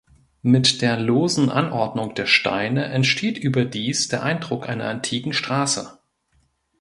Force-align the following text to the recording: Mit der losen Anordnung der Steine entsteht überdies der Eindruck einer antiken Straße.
Mit 0.41 0.81
der 0.81 0.99
losen 0.99 1.51
Anordnung 1.51 2.15
der 2.15 2.25
Steine 2.25 2.85
entsteht 2.85 3.37
überdies 3.37 4.07
der 4.07 4.23
Eindruck 4.23 4.67
einer 4.67 4.85
antiken 4.85 5.31
Straße. 5.31 5.95